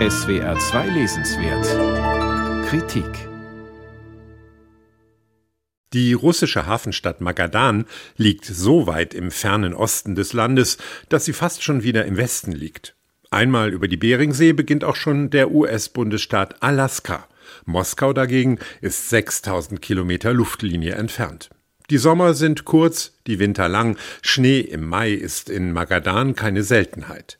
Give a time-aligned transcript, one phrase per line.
[0.00, 3.06] SWR 2 Lesenswert Kritik
[5.92, 7.84] Die russische Hafenstadt Magadan
[8.16, 10.78] liegt so weit im fernen Osten des Landes,
[11.10, 12.96] dass sie fast schon wieder im Westen liegt.
[13.30, 17.28] Einmal über die Beringsee beginnt auch schon der US-Bundesstaat Alaska.
[17.64, 21.50] Moskau dagegen ist 6000 Kilometer Luftlinie entfernt.
[21.88, 27.38] Die Sommer sind kurz, die Winter lang, Schnee im Mai ist in Magadan keine Seltenheit.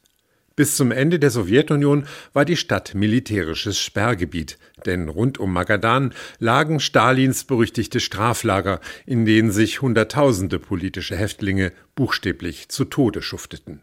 [0.57, 4.57] Bis zum Ende der Sowjetunion war die Stadt militärisches Sperrgebiet,
[4.87, 12.69] denn rund um Magadan lagen Stalins berüchtigte Straflager, in denen sich Hunderttausende politische Häftlinge buchstäblich
[12.69, 13.81] zu Tode schufteten.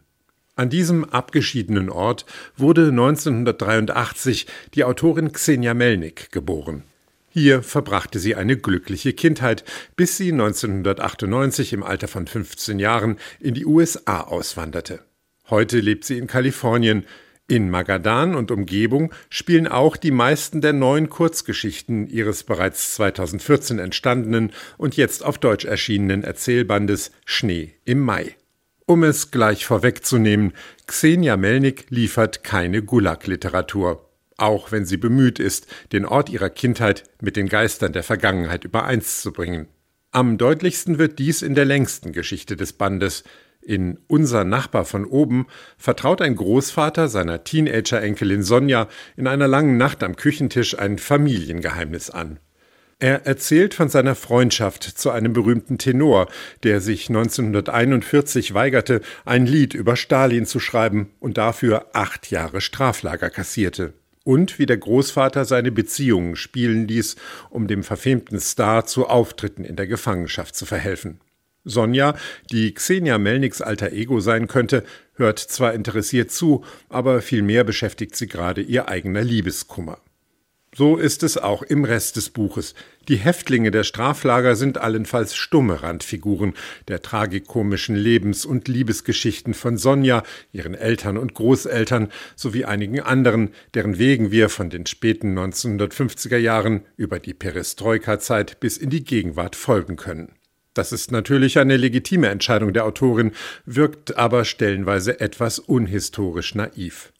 [0.54, 2.24] An diesem abgeschiedenen Ort
[2.56, 6.84] wurde 1983 die Autorin Xenia Melnik geboren.
[7.28, 9.64] Hier verbrachte sie eine glückliche Kindheit,
[9.96, 15.00] bis sie 1998 im Alter von 15 Jahren in die USA auswanderte.
[15.50, 17.04] Heute lebt sie in Kalifornien.
[17.48, 24.52] In Magadan und Umgebung spielen auch die meisten der neuen Kurzgeschichten ihres bereits 2014 entstandenen
[24.78, 28.36] und jetzt auf Deutsch erschienenen Erzählbandes Schnee im Mai.
[28.86, 30.52] Um es gleich vorwegzunehmen,
[30.86, 37.36] Xenia Melnik liefert keine Gulag-Literatur, auch wenn sie bemüht ist, den Ort ihrer Kindheit mit
[37.36, 39.68] den Geistern der Vergangenheit übereins zu bringen.
[40.10, 43.24] Am deutlichsten wird dies in der längsten Geschichte des Bandes,
[43.62, 45.46] in Unser Nachbar von oben
[45.78, 52.38] vertraut ein Großvater seiner Teenager-Enkelin Sonja in einer langen Nacht am Küchentisch ein Familiengeheimnis an.
[53.02, 56.28] Er erzählt von seiner Freundschaft zu einem berühmten Tenor,
[56.62, 63.28] der sich 1941 weigerte, ein Lied über Stalin zu schreiben und dafür acht Jahre Straflager
[63.28, 63.94] kassierte.
[64.22, 67.16] Und wie der Großvater seine Beziehungen spielen ließ,
[67.50, 71.18] um dem verfemten Star zu Auftritten in der Gefangenschaft zu verhelfen.
[71.64, 72.16] Sonja,
[72.50, 78.26] die Xenia Melniks alter Ego sein könnte, hört zwar interessiert zu, aber vielmehr beschäftigt sie
[78.26, 79.98] gerade ihr eigener Liebeskummer.
[80.74, 82.74] So ist es auch im Rest des Buches.
[83.06, 86.54] Die Häftlinge der Straflager sind allenfalls stumme Randfiguren
[86.88, 93.98] der tragikomischen Lebens- und Liebesgeschichten von Sonja, ihren Eltern und Großeltern sowie einigen anderen, deren
[93.98, 99.96] Wegen wir von den späten 1950er Jahren über die Perestroika-Zeit bis in die Gegenwart folgen
[99.96, 100.32] können.
[100.74, 103.32] Das ist natürlich eine legitime Entscheidung der Autorin,
[103.66, 107.12] wirkt aber stellenweise etwas unhistorisch naiv.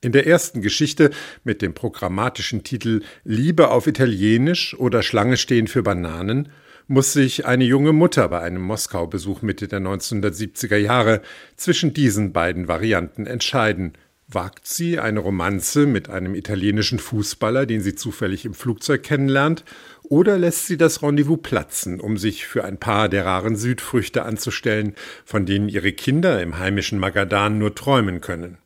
[0.00, 1.10] In der ersten Geschichte
[1.44, 6.50] mit dem programmatischen Titel Liebe auf Italienisch oder Schlange stehen für Bananen
[6.86, 11.22] muss sich eine junge Mutter bei einem Moskau-Besuch Mitte der 1970er Jahre
[11.56, 13.94] zwischen diesen beiden Varianten entscheiden.
[14.26, 19.64] Wagt sie eine Romanze mit einem italienischen Fußballer, den sie zufällig im Flugzeug kennenlernt,
[20.02, 24.94] oder lässt sie das Rendezvous platzen, um sich für ein paar der raren Südfrüchte anzustellen,
[25.24, 28.58] von denen ihre Kinder im heimischen Magadan nur träumen können?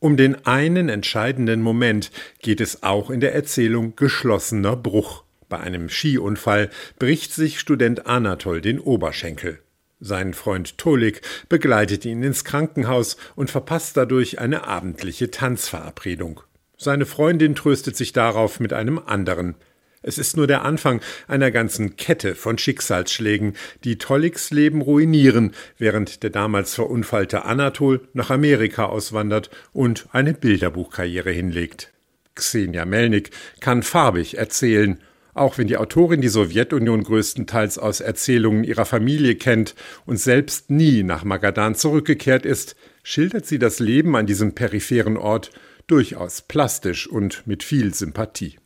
[0.00, 2.10] Um den einen entscheidenden Moment
[2.42, 5.24] geht es auch in der Erzählung Geschlossener Bruch.
[5.48, 9.60] Bei einem Skiunfall bricht sich Student Anatol den Oberschenkel.
[10.06, 16.42] Sein Freund Tolik begleitet ihn ins Krankenhaus und verpasst dadurch eine abendliche Tanzverabredung.
[16.76, 19.54] Seine Freundin tröstet sich darauf mit einem anderen.
[20.02, 26.22] Es ist nur der Anfang einer ganzen Kette von Schicksalsschlägen, die Tolliks Leben ruinieren, während
[26.22, 31.94] der damals verunfallte Anatol nach Amerika auswandert und eine Bilderbuchkarriere hinlegt.
[32.34, 35.00] Xenia Melnik kann farbig erzählen
[35.34, 39.74] auch wenn die Autorin die Sowjetunion größtenteils aus Erzählungen ihrer Familie kennt
[40.06, 45.50] und selbst nie nach Magadan zurückgekehrt ist, schildert sie das Leben an diesem peripheren Ort
[45.86, 48.56] durchaus plastisch und mit viel Sympathie.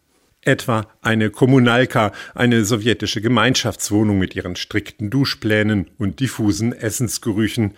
[0.42, 7.74] Etwa eine Kommunalka, eine sowjetische Gemeinschaftswohnung mit ihren strikten Duschplänen und diffusen Essensgerüchen,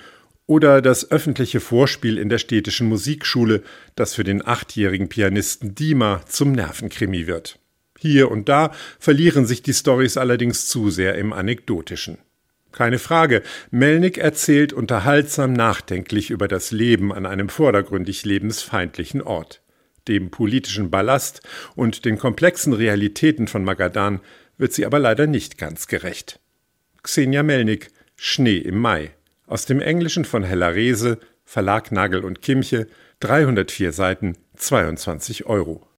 [0.50, 3.62] oder das öffentliche Vorspiel in der städtischen Musikschule,
[3.94, 7.59] das für den achtjährigen Pianisten Dima zum Nervenkrimi wird.
[8.02, 12.16] Hier und da verlieren sich die Stories allerdings zu sehr im Anekdotischen.
[12.72, 19.60] Keine Frage, Melnick erzählt unterhaltsam nachdenklich über das Leben an einem vordergründig lebensfeindlichen Ort.
[20.08, 21.42] Dem politischen Ballast
[21.76, 24.20] und den komplexen Realitäten von Magadan
[24.56, 26.41] wird sie aber leider nicht ganz gerecht.
[27.03, 29.10] Xenia Melnick, Schnee im Mai.
[29.46, 32.86] Aus dem Englischen von Hella Rehse, Verlag Nagel und Kimche,
[33.20, 35.90] 304 Seiten, 22 Euro.